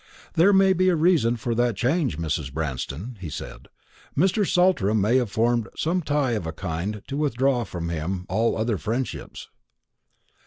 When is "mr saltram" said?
4.17-4.99